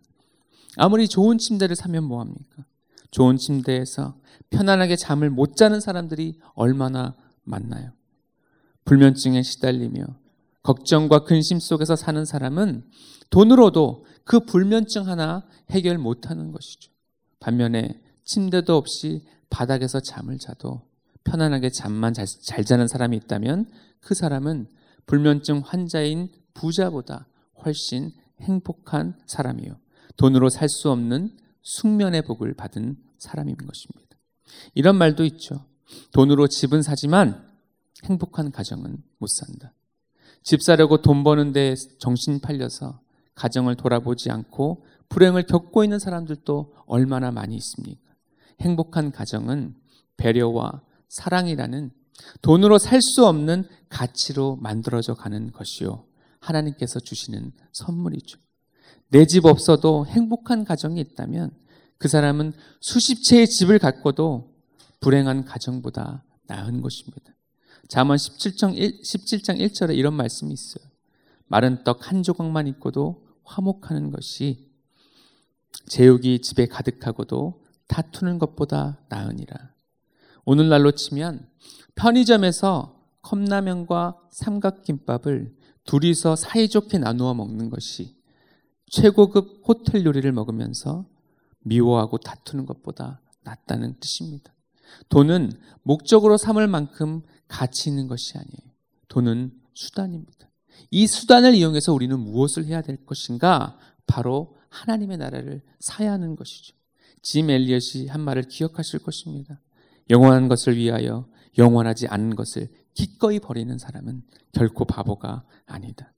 아무리 0.78 1.08
좋은 1.08 1.38
침대를 1.38 1.76
사면 1.76 2.04
뭐합니까? 2.04 2.66
좋은 3.12 3.38
침대에서 3.38 4.16
편안하게 4.50 4.96
잠을 4.96 5.30
못 5.30 5.56
자는 5.56 5.80
사람들이 5.80 6.40
얼마나 6.56 7.16
많나요? 7.44 7.92
불면증에 8.86 9.44
시달리며 9.44 10.06
걱정과 10.64 11.24
근심 11.26 11.60
속에서 11.60 11.96
사는 11.96 12.24
사람은 12.26 12.84
돈으로도 13.30 14.06
그 14.24 14.40
불면증 14.42 15.08
하나 15.08 15.46
해결 15.70 15.98
못하는 15.98 16.52
것이죠. 16.52 16.92
반면에 17.40 18.00
침대도 18.24 18.76
없이 18.76 19.26
바닥에서 19.50 20.00
잠을 20.00 20.38
자도 20.40 20.82
편안하게 21.24 21.70
잠만 21.70 22.14
잘, 22.14 22.26
잘 22.26 22.64
자는 22.64 22.88
사람이 22.88 23.16
있다면 23.18 23.70
그 24.00 24.14
사람은 24.14 24.68
불면증 25.06 25.62
환자인 25.66 26.30
부자보다 26.54 27.28
훨씬 27.66 28.12
행복한 28.42 29.16
사람이요. 29.26 29.78
돈으로 30.18 30.50
살 30.50 30.70
수 30.70 30.92
없는 30.92 31.38
숙면의 31.62 32.24
복을 32.24 32.54
받은 32.54 32.98
사람인 33.18 33.56
것입니다. 33.58 34.18
이런 34.74 34.98
말도 34.98 35.24
있죠. 35.26 35.66
돈으로 36.12 36.48
집은 36.48 36.82
사지만 36.82 37.50
행복한 38.04 38.52
가정은 38.52 38.98
못 39.18 39.28
산다. 39.28 39.74
집 40.44 40.62
사려고 40.62 41.02
돈 41.02 41.24
버는데 41.24 41.76
정신 42.00 42.40
팔려서 42.42 43.00
가정을 43.36 43.76
돌아보지 43.76 44.30
않고 44.30 44.86
불행을 45.10 45.44
겪고 45.44 45.84
있는 45.84 46.00
사람들도 46.00 46.74
얼마나 46.86 47.32
많이 47.32 47.56
있습니까? 47.56 48.02
행복한 48.60 49.12
가정은 49.12 49.76
배려와 50.18 50.82
사랑이라는 51.10 51.92
돈으로 52.42 52.78
살 52.78 53.02
수 53.02 53.26
없는 53.26 53.68
가치로 53.90 54.58
만들어져 54.58 55.14
가는 55.14 55.52
것이요. 55.52 56.06
하나님께서 56.44 57.00
주시는 57.00 57.52
선물이죠. 57.72 58.40
내 59.10 59.26
집 59.26 59.46
없어도 59.46 60.06
행복한 60.08 60.64
가정이 60.66 61.00
있다면 61.00 61.52
그 61.98 62.08
사람은 62.08 62.54
수십 62.80 63.24
채의 63.24 63.48
집을 63.48 63.80
갖고도 63.80 64.54
불행한 65.00 65.46
가정보다 65.46 66.24
나은 66.48 66.82
것입니다. 66.82 67.34
잠언 67.88 68.18
17장, 68.18 68.76
1, 68.76 69.02
17장 69.02 69.60
1절에 69.60 69.96
이런 69.96 70.14
말씀이 70.16 70.52
있어요. 70.52 70.86
마른 71.48 71.84
떡 71.84 72.10
한 72.12 72.24
조각만 72.24 72.68
있고도 72.68 73.24
화목하는 73.44 74.10
것이 74.12 74.72
제육이 75.88 76.40
집에 76.42 76.66
가득하고도 76.66 77.62
다투는 77.88 78.40
것보다 78.40 79.00
나으니라. 79.10 79.74
오늘날로 80.46 80.92
치면 80.92 81.48
편의점에서 81.96 83.00
컵라면과 83.22 84.20
삼각김밥을 84.32 85.56
둘이서 85.86 86.36
사이좋게 86.36 86.98
나누어 86.98 87.34
먹는 87.34 87.70
것이 87.70 88.16
최고급 88.90 89.64
호텔 89.68 90.06
요리를 90.06 90.32
먹으면서 90.32 91.06
미워하고 91.60 92.18
다투는 92.20 92.66
것보다 92.66 93.22
낫다는 93.44 94.00
뜻입니다. 94.00 94.54
돈은 95.10 95.52
목적으로 95.82 96.38
삼을 96.38 96.68
만큼 96.68 97.22
가치 97.48 97.90
있는 97.90 98.08
것이 98.08 98.38
아니에요. 98.38 98.74
돈은 99.08 99.52
수단입니다. 99.74 100.50
이 100.92 101.08
수단을 101.08 101.56
이용해서 101.56 101.94
우리는 101.94 102.18
무엇을 102.20 102.66
해야 102.66 102.82
될 102.82 103.06
것인가? 103.06 103.78
바로 104.06 104.56
하나님의 104.70 105.18
나라를 105.18 105.62
사야 105.80 106.12
하는 106.12 106.36
것이죠. 106.36 106.76
짐 107.22 107.50
엘리엇이 107.50 108.08
한 108.08 108.22
말을 108.22 108.44
기억하실 108.44 109.00
것입니다. 109.00 109.60
영원한 110.10 110.48
것을 110.48 110.76
위하여 110.76 111.28
영원하지 111.58 112.08
않은 112.08 112.36
것을 112.36 112.70
기꺼이 112.94 113.40
버리는 113.40 113.78
사람은 113.78 114.24
결코 114.52 114.86
바보가 114.86 115.44
아니다. 115.66 116.14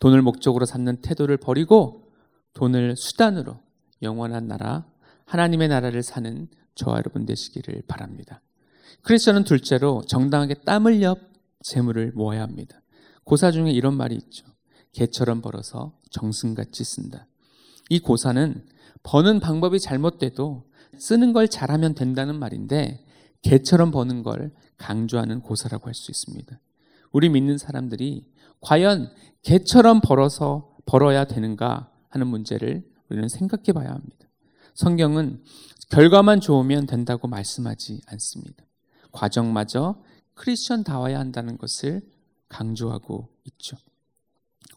돈을 0.00 0.22
목적으로 0.22 0.64
삼는 0.66 1.00
태도를 1.02 1.36
버리고 1.36 2.12
돈을 2.54 2.96
수단으로 2.96 3.58
영원한 4.02 4.46
나라, 4.46 4.86
하나님의 5.24 5.68
나라를 5.68 6.02
사는 6.02 6.48
저와 6.74 6.98
여러분 6.98 7.24
되시기를 7.26 7.82
바랍니다. 7.86 8.40
크리스천은 9.02 9.44
둘째로 9.44 10.02
정당하게 10.06 10.54
땀 10.64 10.86
흘려 10.86 11.16
재물을 11.62 12.12
모아야 12.14 12.42
합니다. 12.42 12.80
고사 13.24 13.50
중에 13.50 13.70
이런 13.70 13.96
말이 13.96 14.14
있죠. 14.16 14.46
개처럼 14.92 15.40
벌어서 15.40 15.98
정승같이 16.10 16.84
쓴다. 16.84 17.26
이 17.88 17.98
고사는 17.98 18.66
버는 19.02 19.40
방법이 19.40 19.80
잘못돼도 19.80 20.64
쓰는 20.98 21.32
걸 21.32 21.48
잘하면 21.48 21.94
된다는 21.94 22.38
말인데 22.38 23.04
개처럼 23.42 23.90
버는 23.90 24.22
걸 24.22 24.52
강조하는 24.76 25.40
고사라고 25.40 25.86
할 25.86 25.94
수 25.94 26.10
있습니다. 26.10 26.58
우리 27.12 27.28
믿는 27.28 27.58
사람들이 27.58 28.26
과연 28.60 29.12
개처럼 29.42 30.00
벌어서 30.00 30.76
벌어야 30.86 31.24
되는가 31.24 31.90
하는 32.08 32.26
문제를 32.26 32.84
우리는 33.10 33.28
생각해 33.28 33.72
봐야 33.74 33.90
합니다. 33.90 34.26
성경은 34.74 35.42
결과만 35.90 36.40
좋으면 36.40 36.86
된다고 36.86 37.28
말씀하지 37.28 38.00
않습니다. 38.06 38.64
과정마저 39.10 40.02
크리스천다워야 40.34 41.18
한다는 41.18 41.58
것을 41.58 42.00
강조하고 42.48 43.28
있죠. 43.44 43.76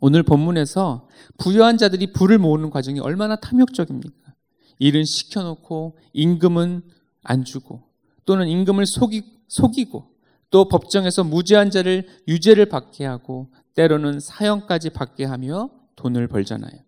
오늘 0.01 0.24
본문에서 0.24 1.07
부유한 1.38 1.77
자들이 1.77 2.12
부를 2.12 2.38
모으는 2.38 2.69
과정이 2.69 3.00
얼마나 3.00 3.38
탐욕적입니까? 3.38 4.34
일은 4.79 5.05
시켜놓고 5.05 5.98
임금은 6.12 6.81
안 7.24 7.45
주고 7.45 7.84
또는 8.25 8.48
임금을 8.48 8.86
속이, 8.86 9.24
속이고 9.48 10.12
또 10.50 10.67
법정에서 10.67 11.24
무죄한 11.24 11.70
자를 11.70 12.08
유죄를 12.27 12.67
받게 12.67 13.05
하고 13.05 13.51
때로는 13.75 14.20
사형까지 14.20 14.91
받게 14.91 15.25
하며 15.25 15.70
돈을 15.96 16.27
벌잖아요. 16.27 16.79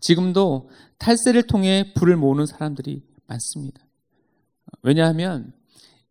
지금도 0.00 0.70
탈세를 0.98 1.46
통해 1.46 1.92
부를 1.94 2.16
모으는 2.16 2.46
사람들이 2.46 3.02
많습니다. 3.26 3.80
왜냐하면 4.82 5.52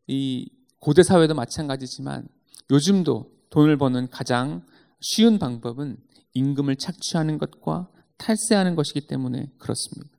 이 0.08 0.50
고대 0.80 1.04
사회도 1.04 1.34
마찬가지지만 1.34 2.28
요즘도 2.72 3.32
돈을 3.50 3.78
버는 3.78 4.10
가장 4.10 4.64
쉬운 5.00 5.40
방법은 5.40 5.98
임금을 6.34 6.76
착취하는 6.76 7.38
것과 7.38 7.90
탈세하는 8.18 8.76
것이기 8.76 9.08
때문에 9.08 9.52
그렇습니다. 9.58 10.12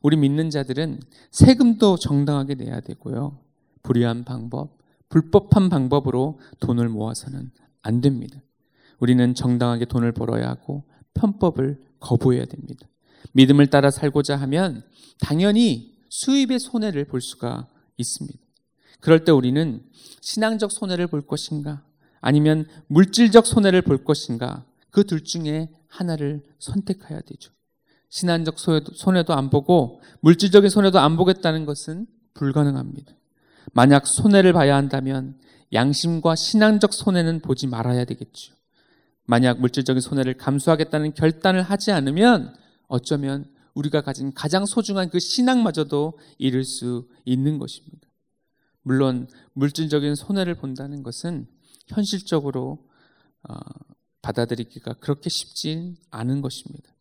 우리 0.00 0.16
믿는 0.16 0.50
자들은 0.50 1.00
세금도 1.30 1.98
정당하게 1.98 2.54
내야 2.54 2.80
되고요. 2.80 3.38
불의한 3.82 4.24
방법, 4.24 4.78
불법한 5.08 5.68
방법으로 5.68 6.40
돈을 6.60 6.88
모아서는 6.88 7.50
안 7.82 8.00
됩니다. 8.00 8.40
우리는 8.98 9.34
정당하게 9.34 9.84
돈을 9.84 10.12
벌어야 10.12 10.48
하고 10.48 10.84
편법을 11.14 11.80
거부해야 12.00 12.44
됩니다. 12.44 12.86
믿음을 13.32 13.66
따라 13.68 13.90
살고자 13.90 14.36
하면 14.36 14.82
당연히 15.20 15.94
수입의 16.08 16.58
손해를 16.60 17.04
볼 17.06 17.20
수가 17.20 17.68
있습니다. 17.96 18.38
그럴 19.00 19.24
때 19.24 19.32
우리는 19.32 19.82
신앙적 20.20 20.70
손해를 20.70 21.08
볼 21.08 21.22
것인가 21.26 21.84
아니면 22.20 22.66
물질적 22.86 23.46
손해를 23.46 23.82
볼 23.82 24.04
것인가 24.04 24.64
그 24.90 25.04
둘 25.04 25.24
중에 25.24 25.70
하나를 25.88 26.42
선택해야 26.58 27.20
되죠. 27.22 27.52
신앙적 28.10 28.56
손해도 28.58 29.34
안 29.34 29.50
보고 29.50 30.00
물질적인 30.20 30.70
손해도 30.70 30.98
안 31.00 31.16
보겠다는 31.16 31.64
것은 31.64 32.06
불가능합니다. 32.34 33.12
만약 33.72 34.06
손해를 34.06 34.52
봐야 34.52 34.76
한다면 34.76 35.38
양심과 35.72 36.36
신앙적 36.36 36.92
손해는 36.92 37.40
보지 37.40 37.66
말아야 37.66 38.04
되겠죠. 38.04 38.54
만약 39.24 39.60
물질적인 39.60 40.00
손해를 40.00 40.36
감수하겠다는 40.36 41.14
결단을 41.14 41.62
하지 41.62 41.92
않으면 41.92 42.54
어쩌면 42.88 43.46
우리가 43.74 44.02
가진 44.02 44.32
가장 44.34 44.66
소중한 44.66 45.08
그 45.08 45.18
신앙마저도 45.18 46.18
잃을 46.38 46.64
수 46.64 47.08
있는 47.24 47.58
것입니다. 47.58 48.08
물론 48.82 49.28
물질적인 49.54 50.14
손해를 50.14 50.56
본다는 50.56 51.02
것은 51.02 51.46
현실적으로 51.88 52.86
어, 53.48 53.54
받아들이기가 54.20 54.94
그렇게 54.94 55.30
쉽진 55.30 55.96
않은 56.10 56.42
것입니다. 56.42 56.92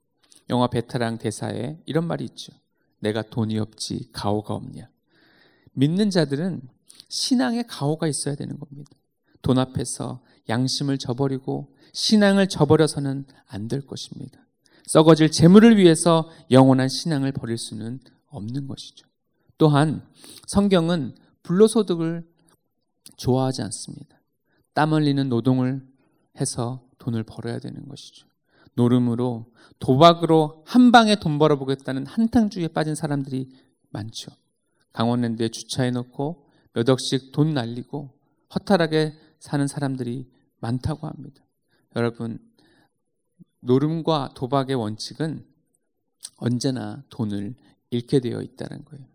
영화 0.50 0.67
베테랑 0.67 1.17
대사에 1.17 1.78
이런 1.86 2.08
말이 2.08 2.24
있죠. 2.26 2.54
내가 3.00 3.21
돈이 3.21 3.58
없지 3.60 4.10
가오가 4.12 4.54
없냐. 4.54 4.89
믿는 5.73 6.10
자들은 6.10 6.62
신앙에 7.10 7.63
가오가 7.63 8.07
있어야 8.07 8.36
되는 8.36 8.57
겁니다. 8.60 8.91
돈 9.41 9.57
앞에서 9.57 10.21
양심을 10.49 10.97
저버리고 10.97 11.75
신앙을 11.93 12.47
저버려서는 12.47 13.25
안 13.47 13.67
될 13.67 13.86
것입니다. 13.86 14.39
썩어질 14.86 15.31
재물을 15.31 15.77
위해서 15.77 16.29
영원한 16.49 16.89
신앙을 16.89 17.31
버릴 17.31 17.57
수는 17.57 17.99
없는 18.27 18.67
것이죠. 18.67 19.07
또한 19.57 20.05
성경은 20.47 21.15
불로소득을 21.43 22.27
좋아하지 23.17 23.62
않습니다. 23.62 24.21
땀 24.73 24.93
흘리는 24.93 25.29
노동을 25.29 25.86
해서 26.39 26.88
돈을 26.97 27.23
벌어야 27.23 27.60
되는 27.60 27.88
것이죠. 27.88 28.27
노름으로 28.75 29.51
도박으로 29.79 30.63
한 30.65 30.91
방에 30.91 31.15
돈 31.15 31.38
벌어보겠다는 31.39 32.05
한탕주의에 32.05 32.69
빠진 32.69 32.95
사람들이 32.95 33.49
많죠. 33.89 34.31
강원랜드에 34.93 35.49
주차해 35.49 35.91
놓고 35.91 36.47
몇 36.73 36.89
억씩 36.89 37.32
돈 37.32 37.54
날리고 37.54 38.10
허탈하게 38.54 39.13
사는 39.39 39.67
사람들이 39.67 40.30
많다고 40.60 41.08
합니다. 41.08 41.43
여러분, 41.95 42.39
노름과 43.62 44.32
도박의 44.36 44.75
원칙은 44.75 45.45
언제나 46.38 47.04
돈을 47.10 47.56
잃게 47.89 48.19
되어 48.19 48.41
있다는 48.41 48.86
거예요. 48.86 49.06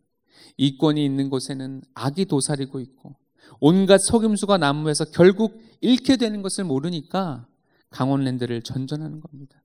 이권이 0.57 1.05
있는 1.05 1.31
곳에는 1.31 1.83
악이 1.95 2.27
도사리고 2.27 2.81
있고 2.81 3.17
온갖 3.61 3.99
속임수가 3.99 4.59
난무해서 4.59 5.07
결국 5.07 5.61
잃게 5.81 6.17
되는 6.17 6.43
것을 6.43 6.65
모르니까 6.65 7.47
강원랜드를 7.91 8.63
전전하는 8.63 9.21
겁니다. 9.21 9.63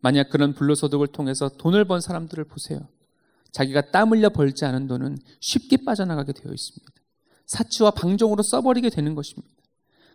만약 0.00 0.28
그런 0.30 0.54
불로소득을 0.54 1.08
통해서 1.08 1.48
돈을 1.48 1.84
번 1.86 2.00
사람들을 2.00 2.44
보세요. 2.44 2.80
자기가 3.54 3.92
땀 3.92 4.10
흘려 4.10 4.30
벌지 4.30 4.64
않은 4.64 4.88
돈은 4.88 5.16
쉽게 5.38 5.84
빠져나가게 5.84 6.32
되어 6.32 6.52
있습니다. 6.52 6.92
사치와 7.46 7.92
방종으로 7.92 8.42
써버리게 8.42 8.90
되는 8.90 9.14
것입니다. 9.14 9.54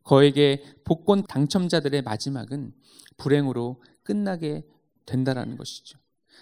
거에게 0.04 0.62
복권 0.84 1.24
당첨자들의 1.24 2.02
마지막은 2.02 2.74
불행으로 3.16 3.82
끝나게 4.04 4.66
된다라는 5.06 5.56
것이죠. 5.56 5.98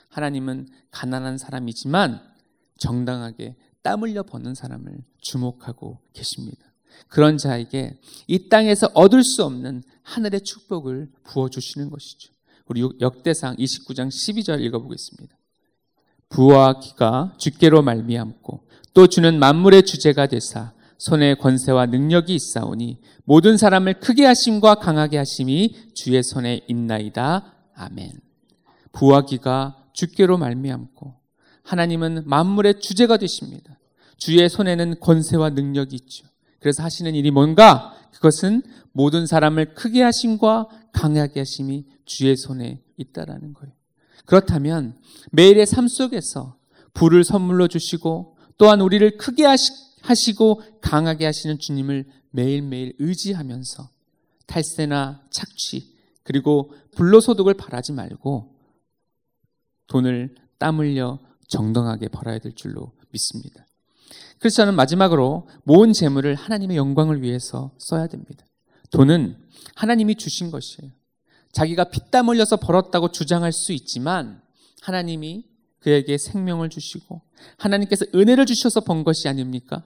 하나님은 0.09 0.69
가난한 0.89 1.37
사람이지만 1.37 2.19
정당하게 2.79 3.55
땀 3.83 4.01
흘려 4.01 4.23
버는 4.23 4.55
사람을 4.55 5.03
주목하고 5.21 5.99
계십니다. 6.13 6.65
그런 7.09 7.37
자에게 7.37 7.99
이 8.25 8.49
땅에서 8.49 8.89
얻을 8.95 9.23
수 9.23 9.43
없는 9.45 9.83
하늘의 10.01 10.41
축복을 10.41 11.11
부어주시는 11.25 11.91
것이죠. 11.91 12.33
우리 12.65 12.81
역대상 12.99 13.57
29장 13.57 14.07
12절 14.07 14.61
읽어보겠습니다. 14.61 15.37
부와 16.29 16.79
기가 16.79 17.33
주께로 17.37 17.81
말미암고 17.81 18.67
또 18.93 19.07
주는 19.07 19.39
만물의 19.39 19.83
주제가 19.83 20.27
되사 20.27 20.73
손에 20.97 21.35
권세와 21.35 21.87
능력이 21.87 22.33
있사오니 22.33 22.99
모든 23.23 23.57
사람을 23.57 23.99
크게 23.99 24.25
하심과 24.25 24.75
강하게 24.75 25.17
하심이 25.17 25.75
주의 25.93 26.21
손에 26.23 26.61
있나이다. 26.67 27.53
아멘. 27.75 28.11
부와 28.91 29.25
기가 29.25 29.77
주께로 29.93 30.37
말미암고 30.37 31.15
하나님은 31.63 32.23
만물의 32.25 32.79
주제가 32.79 33.17
되십니다. 33.17 33.77
주의 34.17 34.49
손에는 34.49 34.99
권세와 34.99 35.51
능력이 35.51 35.95
있죠. 35.95 36.25
그래서 36.59 36.81
하시는 36.81 37.13
일이 37.13 37.29
뭔가? 37.29 37.95
그것은 38.13 38.63
모든 38.91 39.27
사람을 39.27 39.75
크게 39.75 40.01
하심과 40.01 40.69
강하게 40.91 41.41
하심이 41.41 41.85
주의 42.05 42.35
손에 42.35 42.81
있다라는 42.97 43.53
거예요. 43.53 43.76
그렇다면 44.27 44.95
매일의 45.31 45.65
삶 45.65 45.87
속에서 45.87 46.57
부를 46.93 47.23
선물로 47.23 47.67
주시고 47.67 48.37
또한 48.57 48.81
우리를 48.81 49.17
크게 49.17 49.43
하시고 50.01 50.61
강하게 50.81 51.25
하시는 51.25 51.57
주님을 51.57 52.05
매일매일 52.31 52.93
의지하면서 52.99 53.89
탈세나 54.45 55.23
착취 55.31 55.95
그리고 56.23 56.73
불로소득을 56.95 57.53
바라지 57.53 57.93
말고 57.93 58.53
돈을 59.87 60.35
땀 60.59 60.79
흘려 60.79 61.19
정당하게 61.47 62.09
벌어야 62.09 62.39
될 62.39 62.53
줄로 62.53 62.91
믿습니다. 63.11 63.65
그래서 64.39 64.57
저는 64.57 64.75
마지막으로 64.75 65.47
모은 65.63 65.93
재물을 65.93 66.35
하나님의 66.35 66.75
영광을 66.75 67.21
위해서 67.21 67.71
써야 67.77 68.07
됩니다. 68.07 68.45
돈은 68.91 69.37
하나님이 69.75 70.15
주신 70.15 70.51
것이에요. 70.51 70.91
자기가 71.51 71.85
피땀 71.85 72.29
흘려서 72.29 72.57
벌었다고 72.57 73.11
주장할 73.11 73.51
수 73.51 73.73
있지만 73.73 74.41
하나님이 74.81 75.45
그에게 75.79 76.17
생명을 76.17 76.69
주시고 76.69 77.21
하나님께서 77.57 78.05
은혜를 78.13 78.45
주셔서 78.45 78.81
번 78.81 79.03
것이 79.03 79.27
아닙니까? 79.27 79.83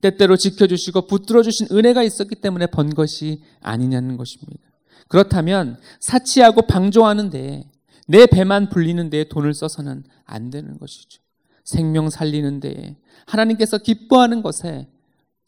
때때로 0.00 0.36
지켜주시고 0.36 1.06
붙들어 1.06 1.42
주신 1.42 1.66
은혜가 1.70 2.02
있었기 2.02 2.36
때문에 2.36 2.66
번 2.66 2.94
것이 2.94 3.42
아니냐는 3.60 4.16
것입니다. 4.16 4.62
그렇다면 5.08 5.78
사치하고 5.98 6.62
방종하는데 6.62 7.64
내 8.06 8.26
배만 8.26 8.70
불리는 8.70 9.10
데 9.10 9.24
돈을 9.24 9.54
써서는 9.54 10.04
안 10.24 10.50
되는 10.50 10.78
것이죠. 10.78 11.20
생명 11.64 12.10
살리는 12.10 12.60
데 12.60 12.96
하나님께서 13.26 13.78
기뻐하는 13.78 14.42
것에 14.42 14.88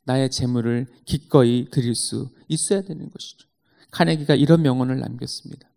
나의 0.05 0.31
재물을 0.31 0.87
기꺼이 1.05 1.68
드릴 1.70 1.94
수 1.94 2.28
있어야 2.48 2.83
되는 2.83 3.09
것이죠. 3.11 3.48
카네기가 3.92 4.35
이런 4.35 4.62
명언을 4.62 4.98
남겼습니다. 4.98 5.68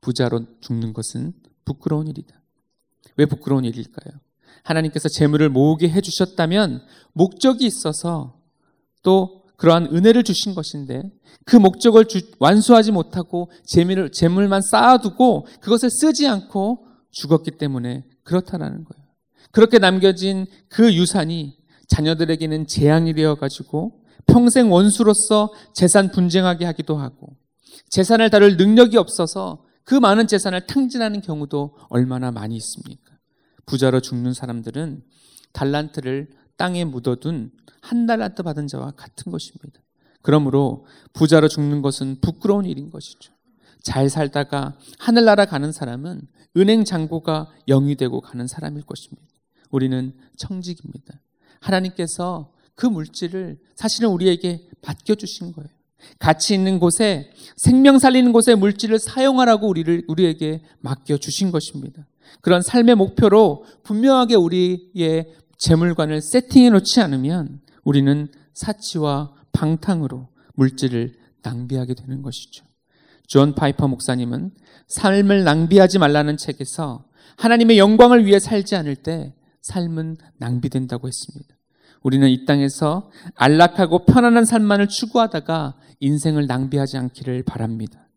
부자로 0.00 0.46
죽는 0.60 0.92
것은 0.92 1.32
부끄러운 1.64 2.06
일이다. 2.06 2.40
왜 3.16 3.26
부끄러운 3.26 3.64
일일까요? 3.64 4.20
하나님께서 4.62 5.08
재물을 5.08 5.48
모으게 5.48 5.88
해주셨다면 5.88 6.82
목적이 7.12 7.66
있어서 7.66 8.38
또 9.02 9.42
그러한 9.56 9.86
은혜를 9.92 10.22
주신 10.22 10.54
것인데 10.54 11.02
그 11.44 11.56
목적을 11.56 12.06
주, 12.06 12.20
완수하지 12.38 12.92
못하고 12.92 13.50
재물을, 13.64 14.10
재물만 14.10 14.60
쌓아두고 14.62 15.46
그것을 15.60 15.90
쓰지 15.90 16.26
않고 16.26 16.86
죽었기 17.10 17.52
때문에 17.52 18.04
그렇다라는 18.22 18.84
거예요. 18.84 19.02
그렇게 19.50 19.78
남겨진 19.78 20.46
그 20.68 20.94
유산이 20.94 21.56
자녀들에게는 21.88 22.66
재앙이 22.66 23.14
되어가지고 23.14 24.00
평생 24.26 24.70
원수로서 24.70 25.52
재산 25.74 26.10
분쟁하게 26.10 26.64
하기도 26.64 26.96
하고 26.96 27.36
재산을 27.88 28.30
다룰 28.30 28.56
능력이 28.56 28.96
없어서 28.96 29.64
그 29.84 29.94
많은 29.94 30.26
재산을 30.26 30.66
탕진하는 30.66 31.20
경우도 31.20 31.76
얼마나 31.88 32.30
많이 32.30 32.56
있습니까? 32.56 33.12
부자로 33.66 34.00
죽는 34.00 34.32
사람들은 34.32 35.02
달란트를 35.52 36.30
땅에 36.56 36.84
묻어둔 36.84 37.50
한 37.80 38.06
달란트 38.06 38.42
받은 38.42 38.68
자와 38.68 38.92
같은 38.92 39.32
것입니다. 39.32 39.80
그러므로 40.22 40.86
부자로 41.12 41.48
죽는 41.48 41.82
것은 41.82 42.20
부끄러운 42.20 42.64
일인 42.64 42.90
것이죠. 42.90 43.32
잘 43.82 44.08
살다가 44.08 44.78
하늘나라 44.98 45.44
가는 45.44 45.72
사람은 45.72 46.28
은행 46.56 46.84
잔고가 46.84 47.50
영이 47.66 47.96
되고 47.96 48.20
가는 48.20 48.46
사람일 48.46 48.84
것입니다. 48.84 49.26
우리는 49.70 50.14
청직입니다. 50.36 51.20
하나님께서 51.60 52.52
그 52.74 52.86
물질을 52.86 53.58
사실은 53.74 54.10
우리에게 54.10 54.68
맡겨주신 54.82 55.52
거예요. 55.52 55.70
가치 56.18 56.54
있는 56.54 56.78
곳에 56.78 57.30
생명 57.56 57.98
살리는 57.98 58.32
곳에 58.32 58.54
물질을 58.54 58.98
사용하라고 58.98 59.68
우리를 59.68 60.04
우리에게 60.08 60.62
맡겨 60.80 61.18
주신 61.18 61.50
것입니다. 61.50 62.06
그런 62.40 62.62
삶의 62.62 62.94
목표로 62.94 63.64
분명하게 63.82 64.36
우리의 64.36 65.34
재물관을 65.58 66.20
세팅해 66.20 66.70
놓지 66.70 67.00
않으면 67.00 67.60
우리는 67.84 68.28
사치와 68.54 69.32
방탕으로 69.52 70.28
물질을 70.54 71.14
낭비하게 71.42 71.94
되는 71.94 72.22
것이죠. 72.22 72.64
존 73.26 73.54
파이퍼 73.54 73.88
목사님은 73.88 74.50
삶을 74.88 75.44
낭비하지 75.44 75.98
말라는 75.98 76.36
책에서 76.36 77.04
하나님의 77.36 77.78
영광을 77.78 78.26
위해 78.26 78.38
살지 78.38 78.76
않을 78.76 78.96
때 78.96 79.34
삶은 79.62 80.16
낭비된다고 80.38 81.08
했습니다. 81.08 81.54
우리는 82.02 82.28
이 82.28 82.44
땅에서 82.44 83.10
안락하고 83.34 84.04
편안한 84.04 84.44
삶만을 84.44 84.88
추구하다가 84.88 85.76
인생을 86.00 86.46
낭비하지 86.46 86.98
않기를 86.98 87.44
바랍니다. 87.44 88.08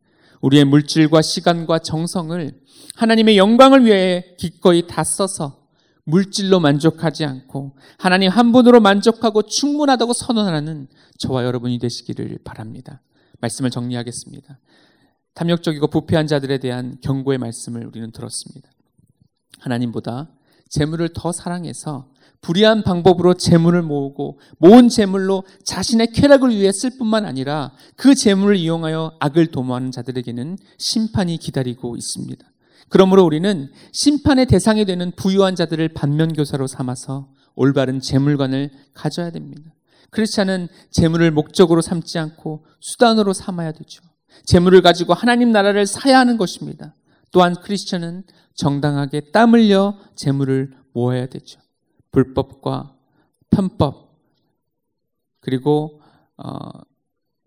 우리의 0.41 0.65
물질과 0.65 1.21
시간과 1.21 1.79
정성을 1.79 2.59
하나님의 2.95 3.37
영광을 3.37 3.85
위해 3.85 4.35
기꺼이 4.37 4.87
다 4.87 5.03
써서 5.03 5.65
물질로 6.03 6.59
만족하지 6.59 7.25
않고 7.25 7.75
하나님 7.97 8.29
한 8.29 8.51
분으로 8.51 8.79
만족하고 8.79 9.41
충분하다고 9.43 10.13
선언하는 10.13 10.87
저와 11.17 11.45
여러분이 11.45 11.79
되시기를 11.79 12.39
바랍니다. 12.43 13.01
말씀을 13.39 13.71
정리하겠습니다. 13.71 14.59
탐욕적이고 15.33 15.87
부패한 15.87 16.27
자들에 16.27 16.59
대한 16.59 16.97
경고의 17.01 17.37
말씀을 17.39 17.85
우리는 17.85 18.11
들었습니다. 18.11 18.69
하나님보다 19.59 20.29
재물을 20.69 21.09
더 21.13 21.31
사랑해서 21.31 22.09
불의한 22.45 22.83
방법으로 22.83 23.33
재물을 23.33 23.81
모으고 23.81 24.39
모은 24.59 24.87
재물로 24.87 25.43
자신의 25.65 26.11
쾌락을 26.13 26.51
위해 26.51 26.71
쓸 26.71 26.91
뿐만 26.95 27.25
아니라 27.25 27.71
그 27.95 28.13
재물을 28.13 28.55
이용하여 28.55 29.15
악을 29.19 29.47
도모하는 29.47 29.89
자들에게는 29.89 30.59
심판이 30.77 31.37
기다리고 31.37 31.97
있습니다. 31.97 32.45
그러므로 32.89 33.25
우리는 33.25 33.71
심판의 33.93 34.45
대상이 34.45 34.85
되는 34.85 35.11
부유한 35.15 35.55
자들을 35.55 35.89
반면교사로 35.89 36.67
삼아서 36.67 37.29
올바른 37.55 37.99
재물관을 37.99 38.69
가져야 38.93 39.31
됩니다. 39.31 39.73
크리스찬은 40.11 40.67
재물을 40.91 41.31
목적으로 41.31 41.81
삼지 41.81 42.19
않고 42.19 42.63
수단으로 42.79 43.33
삼아야 43.33 43.71
되죠. 43.71 44.03
재물을 44.45 44.83
가지고 44.83 45.15
하나님 45.15 45.51
나라를 45.51 45.87
사야 45.87 46.19
하는 46.19 46.37
것입니다. 46.37 46.93
또한 47.31 47.55
크리스천은 47.55 48.23
정당하게 48.53 49.31
땀 49.31 49.55
흘려 49.55 49.97
재물을 50.15 50.73
모아야 50.93 51.25
되죠. 51.25 51.64
불법과 52.15 52.95
편법 53.49 54.15
그리고 55.41 55.99
어, 56.37 56.47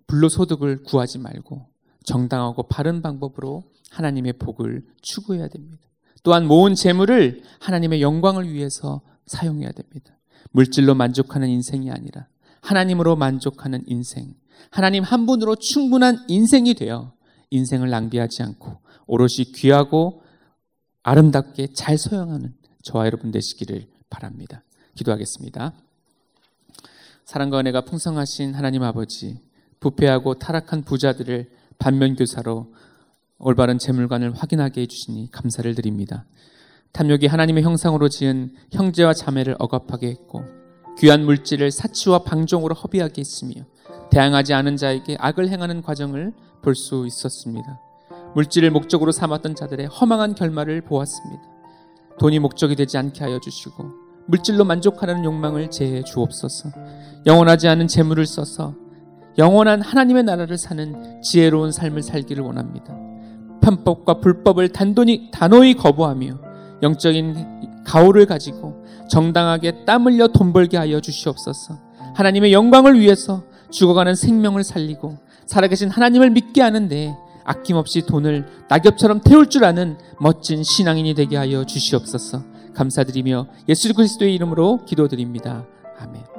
불로소득을 0.07 0.83
구하지 0.83 1.19
말고 1.19 1.67
정당하고 2.05 2.65
바른 2.65 3.01
방법으로 3.01 3.65
하나님의 3.91 4.35
복을 4.35 4.87
추구해야 5.01 5.49
됩니다. 5.49 5.83
또한 6.23 6.47
모은 6.47 6.75
재물을 6.75 7.43
하나님의 7.61 8.03
영광을 8.03 8.53
위해서 8.53 9.01
사용해야 9.27 9.73
됩니다. 9.73 10.19
물질로 10.51 10.95
만족하는 10.95 11.49
인생이 11.49 11.91
아니라 11.91 12.29
하나님으로 12.61 13.17
만족하는 13.17 13.85
인생, 13.87 14.35
하나님 14.71 15.03
한 15.03 15.25
분으로 15.25 15.57
충분한 15.57 16.27
인생이 16.29 16.75
되어 16.75 17.15
인생을 17.51 17.89
낭비하지 17.89 18.43
않고 18.43 18.81
오롯이 19.07 19.53
귀하고 19.55 20.23
아름답게 21.05 21.73
잘 21.73 21.97
소용하는 21.97 22.55
저와 22.83 23.07
여러분 23.07 23.31
되시기를 23.31 23.98
바랍니다. 24.11 24.63
기도하겠습니다. 24.95 25.73
사랑과 27.25 27.61
은혜가 27.61 27.83
풍성하신 27.83 28.55
하나님 28.55 28.83
아버지, 28.83 29.41
부패하고 29.81 30.35
타락한 30.35 30.83
부자들을 30.83 31.51
반면교사로 31.79 32.73
올바른 33.39 33.79
재물관을 33.79 34.35
확인하게 34.35 34.83
해주시니 34.83 35.31
감사를 35.31 35.73
드립니다. 35.75 36.25
탐욕이 36.93 37.27
하나님의 37.27 37.63
형상으로 37.63 38.09
지은 38.09 38.55
형제와 38.73 39.13
자매를 39.15 39.57
억압하게 39.59 40.09
했고 40.09 40.43
귀한 40.99 41.25
물질을 41.25 41.71
사치와 41.71 42.21
방종으로 42.25 42.75
허비하게 42.75 43.21
했으며 43.21 43.65
대항하지 44.11 44.55
않은 44.55 44.77
자에게 44.77 45.17
악을 45.21 45.49
행하는 45.49 45.83
과정을 45.83 46.33
볼 46.63 46.75
수 46.75 47.07
있었습니다. 47.07 47.81
물질을 48.35 48.71
목적으로 48.71 49.13
삼았던 49.13 49.55
자들의 49.55 49.87
허망한 49.87 50.35
결말을 50.35 50.81
보았습니다. 50.81 51.58
돈이 52.19 52.39
목적이 52.39 52.77
되지 52.77 52.99
않게 52.99 53.25
하여 53.25 53.39
주시고 53.39 54.09
물질로 54.27 54.65
만족하는 54.65 55.25
욕망을 55.25 55.71
제해 55.71 56.03
주옵소서. 56.03 56.71
영원하지 57.27 57.69
않은 57.69 57.89
재물을 57.89 58.27
써서 58.27 58.75
영원한 59.39 59.81
하나님의 59.81 60.25
나라를 60.25 60.59
사는 60.59 61.23
지혜로운 61.23 61.73
삶을 61.73 62.03
살기를 62.03 62.43
원합니다. 62.45 62.97
편법과 63.63 64.21
불법을 64.21 64.71
단돈히 64.71 65.31
단호히 65.31 65.75
거부하며 65.75 66.39
영적인 66.83 67.85
가오를 67.85 68.27
가지고 68.27 68.85
정당하게 69.09 69.85
땀 69.85 70.07
흘려 70.07 70.29
돈 70.29 70.53
벌게 70.53 70.77
하여 70.77 71.01
주시옵소서. 71.01 71.79
하나님의 72.15 72.53
영광을 72.53 72.99
위해서 72.99 73.45
죽어가는 73.71 74.15
생명을 74.15 74.65
살리고 74.65 75.19
살아계신 75.47 75.89
하나님을 75.89 76.31
믿게 76.31 76.61
하는데 76.61 77.17
아낌없이 77.49 78.03
돈을 78.03 78.47
낙엽처럼 78.69 79.21
태울 79.23 79.49
줄 79.49 79.65
아는 79.65 79.99
멋진 80.21 80.63
신앙인이 80.63 81.15
되게 81.15 81.37
하여 81.37 81.65
주시옵소서. 81.65 82.45
감사드리며 82.75 83.49
예수 83.69 83.93
그리스도의 83.95 84.35
이름으로 84.35 84.85
기도드립니다. 84.85 85.67
아멘. 85.99 86.38